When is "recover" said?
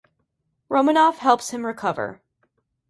1.63-2.21